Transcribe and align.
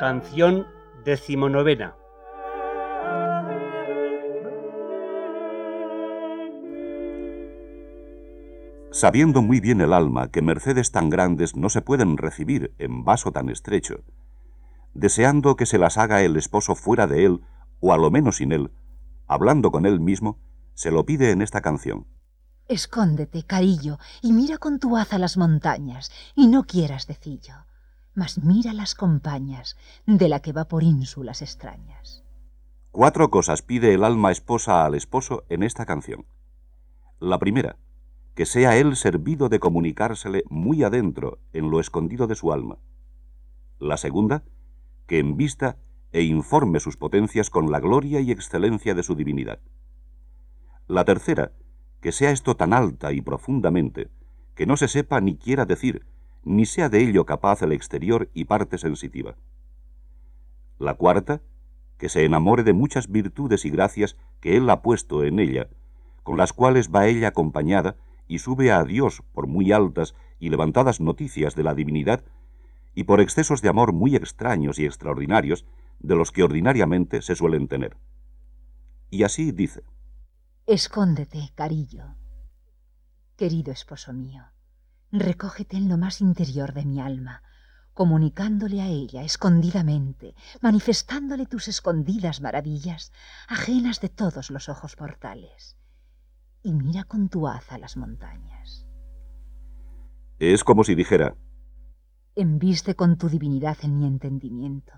Canción 0.00 0.66
decimonovena. 1.04 1.94
Sabiendo 8.90 9.40
muy 9.40 9.60
bien 9.60 9.80
el 9.80 9.92
alma 9.92 10.32
que 10.32 10.42
mercedes 10.42 10.90
tan 10.90 11.10
grandes 11.10 11.54
no 11.54 11.70
se 11.70 11.80
pueden 11.80 12.16
recibir 12.16 12.74
en 12.78 13.04
vaso 13.04 13.30
tan 13.30 13.48
estrecho, 13.48 14.02
deseando 14.94 15.54
que 15.54 15.64
se 15.64 15.78
las 15.78 15.96
haga 15.96 16.22
el 16.22 16.36
esposo 16.36 16.74
fuera 16.74 17.06
de 17.06 17.24
él, 17.24 17.42
o 17.78 17.92
a 17.92 17.96
lo 17.96 18.10
menos 18.10 18.38
sin 18.38 18.50
él, 18.50 18.72
hablando 19.28 19.70
con 19.70 19.86
él 19.86 20.00
mismo, 20.00 20.40
se 20.74 20.90
lo 20.90 21.06
pide 21.06 21.30
en 21.30 21.40
esta 21.40 21.60
canción. 21.60 22.08
Escóndete, 22.66 23.44
carillo, 23.44 23.98
y 24.22 24.32
mira 24.32 24.58
con 24.58 24.80
tu 24.80 24.96
haz 24.96 25.12
a 25.12 25.18
las 25.18 25.36
montañas, 25.36 26.10
y 26.34 26.48
no 26.48 26.64
quieras 26.64 27.06
decillo, 27.06 27.54
mas 28.14 28.42
mira 28.42 28.72
las 28.72 28.94
compañas 28.94 29.76
de 30.06 30.28
la 30.28 30.40
que 30.40 30.52
va 30.52 30.66
por 30.66 30.82
ínsulas 30.82 31.42
extrañas. 31.42 32.24
Cuatro 32.90 33.30
cosas 33.30 33.62
pide 33.62 33.92
el 33.92 34.04
alma 34.04 34.30
esposa 34.30 34.84
al 34.84 34.94
esposo 34.94 35.44
en 35.48 35.62
esta 35.62 35.84
canción. 35.84 36.26
La 37.18 37.38
primera, 37.38 37.76
que 38.34 38.46
sea 38.46 38.76
él 38.76 38.96
servido 38.96 39.48
de 39.48 39.58
comunicársele 39.58 40.44
muy 40.48 40.82
adentro, 40.84 41.38
en 41.52 41.70
lo 41.70 41.80
escondido 41.80 42.26
de 42.26 42.34
su 42.34 42.52
alma. 42.52 42.78
La 43.78 43.96
segunda, 43.96 44.44
que 45.06 45.18
envista 45.18 45.76
e 46.12 46.22
informe 46.22 46.80
sus 46.80 46.96
potencias 46.96 47.50
con 47.50 47.72
la 47.72 47.80
gloria 47.80 48.20
y 48.20 48.30
excelencia 48.30 48.94
de 48.94 49.02
su 49.02 49.16
divinidad. 49.16 49.58
La 50.86 51.04
tercera, 51.04 51.52
que 52.00 52.12
sea 52.12 52.30
esto 52.30 52.56
tan 52.56 52.72
alta 52.72 53.12
y 53.12 53.20
profundamente, 53.20 54.10
que 54.54 54.66
no 54.66 54.76
se 54.76 54.86
sepa 54.86 55.20
ni 55.20 55.36
quiera 55.36 55.66
decir, 55.66 56.06
ni 56.44 56.66
sea 56.66 56.88
de 56.88 57.02
ello 57.02 57.26
capaz 57.26 57.62
el 57.62 57.72
exterior 57.72 58.30
y 58.34 58.44
parte 58.44 58.78
sensitiva. 58.78 59.36
La 60.78 60.94
cuarta, 60.94 61.40
que 61.98 62.08
se 62.08 62.24
enamore 62.24 62.62
de 62.62 62.72
muchas 62.72 63.10
virtudes 63.10 63.64
y 63.64 63.70
gracias 63.70 64.16
que 64.40 64.56
él 64.56 64.68
ha 64.70 64.82
puesto 64.82 65.24
en 65.24 65.38
ella, 65.38 65.68
con 66.22 66.36
las 66.36 66.52
cuales 66.52 66.90
va 66.90 67.06
ella 67.06 67.28
acompañada 67.28 67.96
y 68.26 68.38
sube 68.38 68.72
a 68.72 68.82
Dios 68.84 69.22
por 69.32 69.46
muy 69.46 69.72
altas 69.72 70.14
y 70.38 70.48
levantadas 70.48 71.00
noticias 71.00 71.54
de 71.54 71.62
la 71.62 71.74
divinidad, 71.74 72.24
y 72.94 73.04
por 73.04 73.20
excesos 73.20 73.60
de 73.60 73.68
amor 73.68 73.92
muy 73.92 74.14
extraños 74.16 74.78
y 74.78 74.86
extraordinarios 74.86 75.64
de 75.98 76.14
los 76.14 76.30
que 76.30 76.42
ordinariamente 76.42 77.22
se 77.22 77.34
suelen 77.34 77.68
tener. 77.68 77.96
Y 79.10 79.24
así 79.24 79.52
dice. 79.52 79.82
Escóndete, 80.66 81.50
carillo. 81.54 82.04
Querido 83.36 83.72
esposo 83.72 84.12
mío, 84.12 84.44
recógete 85.20 85.76
en 85.76 85.88
lo 85.88 85.96
más 85.96 86.20
interior 86.20 86.74
de 86.74 86.84
mi 86.84 87.00
alma, 87.00 87.42
comunicándole 87.92 88.82
a 88.82 88.88
ella 88.88 89.22
escondidamente, 89.22 90.34
manifestándole 90.60 91.46
tus 91.46 91.68
escondidas 91.68 92.40
maravillas, 92.40 93.12
ajenas 93.48 94.00
de 94.00 94.08
todos 94.08 94.50
los 94.50 94.68
ojos 94.68 94.96
mortales. 94.98 95.76
Y 96.62 96.72
mira 96.72 97.04
con 97.04 97.28
tu 97.28 97.46
haz 97.46 97.70
a 97.70 97.78
las 97.78 97.96
montañas. 97.96 98.86
Es 100.38 100.64
como 100.64 100.82
si 100.82 100.94
dijera, 100.94 101.36
Enviste 102.36 102.96
con 102.96 103.16
tu 103.16 103.28
divinidad 103.28 103.78
en 103.82 103.96
mi 103.96 104.06
entendimiento, 104.06 104.92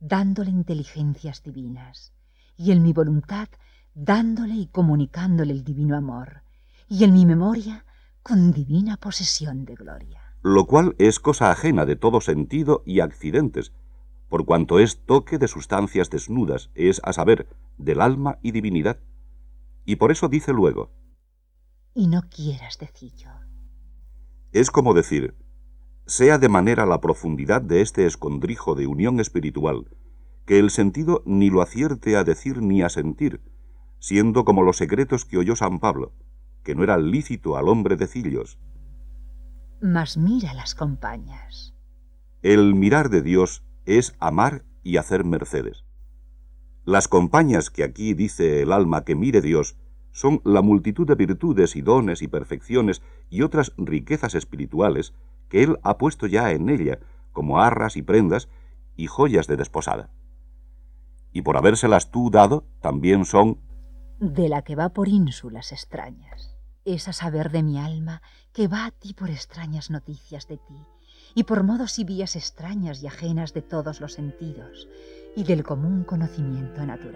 dándole 0.00 0.50
inteligencias 0.50 1.42
divinas, 1.44 2.12
y 2.56 2.72
en 2.72 2.82
mi 2.82 2.92
voluntad 2.92 3.48
dándole 3.94 4.54
y 4.54 4.66
comunicándole 4.66 5.52
el 5.52 5.62
divino 5.62 5.96
amor, 5.96 6.42
y 6.88 7.04
en 7.04 7.12
mi 7.12 7.26
memoria 7.26 7.84
con 8.22 8.52
divina 8.52 8.96
posesión 8.96 9.64
de 9.64 9.74
gloria. 9.74 10.20
lo 10.42 10.66
cual 10.66 10.94
es 10.98 11.20
cosa 11.20 11.50
ajena 11.50 11.84
de 11.84 11.96
todo 11.96 12.20
sentido 12.20 12.82
y 12.86 13.00
accidentes, 13.00 13.72
por 14.28 14.44
cuanto 14.46 14.78
es 14.78 15.04
toque 15.04 15.38
de 15.38 15.48
sustancias 15.48 16.08
desnudas, 16.08 16.70
es 16.74 17.00
a 17.04 17.12
saber, 17.12 17.46
del 17.78 18.00
alma 18.00 18.38
y 18.42 18.52
divinidad. 18.52 19.00
Y 19.84 19.96
por 19.96 20.10
eso 20.12 20.28
dice 20.28 20.52
luego, 20.52 20.90
Y 21.94 22.06
no 22.06 22.22
quieras 22.30 22.78
decillo. 22.78 23.30
es 24.52 24.70
como 24.70 24.94
decir, 24.94 25.34
sea 26.06 26.38
de 26.38 26.48
manera 26.48 26.86
la 26.86 27.00
profundidad 27.00 27.60
de 27.62 27.82
este 27.82 28.06
escondrijo 28.06 28.74
de 28.74 28.86
unión 28.86 29.20
espiritual, 29.20 29.90
que 30.46 30.58
el 30.58 30.70
sentido 30.70 31.22
ni 31.26 31.50
lo 31.50 31.60
acierte 31.62 32.16
a 32.16 32.24
decir 32.24 32.62
ni 32.62 32.82
a 32.82 32.88
sentir, 32.88 33.40
siendo 33.98 34.44
como 34.44 34.62
los 34.62 34.76
secretos 34.76 35.24
que 35.24 35.38
oyó 35.38 35.54
San 35.56 35.78
Pablo, 35.80 36.12
que 36.70 36.76
no 36.76 36.84
era 36.84 36.98
lícito 36.98 37.56
al 37.56 37.68
hombre 37.68 37.96
decillos. 37.96 38.56
Mas 39.80 40.16
mira 40.16 40.54
las 40.54 40.76
compañas. 40.76 41.74
El 42.42 42.76
mirar 42.76 43.10
de 43.10 43.22
Dios 43.22 43.64
es 43.86 44.14
amar 44.20 44.62
y 44.84 44.96
hacer 44.96 45.24
mercedes. 45.24 45.84
Las 46.84 47.08
compañías 47.08 47.70
que 47.70 47.82
aquí 47.82 48.14
dice 48.14 48.62
el 48.62 48.70
alma 48.70 49.02
que 49.02 49.16
mire 49.16 49.40
Dios 49.40 49.78
son 50.12 50.40
la 50.44 50.62
multitud 50.62 51.08
de 51.08 51.16
virtudes 51.16 51.74
y 51.74 51.82
dones 51.82 52.22
y 52.22 52.28
perfecciones 52.28 53.02
y 53.30 53.42
otras 53.42 53.72
riquezas 53.76 54.36
espirituales 54.36 55.12
que 55.48 55.64
Él 55.64 55.76
ha 55.82 55.98
puesto 55.98 56.28
ya 56.28 56.52
en 56.52 56.68
ella, 56.68 57.00
como 57.32 57.58
arras 57.58 57.96
y 57.96 58.02
prendas 58.02 58.48
y 58.94 59.08
joyas 59.08 59.48
de 59.48 59.56
desposada. 59.56 60.10
Y 61.32 61.42
por 61.42 61.56
habérselas 61.56 62.12
tú 62.12 62.30
dado, 62.30 62.62
también 62.80 63.24
son 63.24 63.58
de 64.20 64.48
la 64.48 64.62
que 64.62 64.76
va 64.76 64.90
por 64.90 65.08
ínsulas 65.08 65.72
extrañas. 65.72 66.59
Es 66.92 67.06
a 67.06 67.12
saber 67.12 67.52
de 67.52 67.62
mi 67.62 67.78
alma 67.78 68.20
que 68.52 68.66
va 68.66 68.84
a 68.84 68.90
ti 68.90 69.14
por 69.14 69.30
extrañas 69.30 69.90
noticias 69.90 70.48
de 70.48 70.56
ti, 70.56 70.74
y 71.36 71.44
por 71.44 71.62
modos 71.62 72.00
y 72.00 72.04
vías 72.04 72.34
extrañas 72.34 73.00
y 73.00 73.06
ajenas 73.06 73.54
de 73.54 73.62
todos 73.62 74.00
los 74.00 74.14
sentidos, 74.14 74.88
y 75.36 75.44
del 75.44 75.62
común 75.62 76.02
conocimiento 76.02 76.84
natural. 76.84 77.14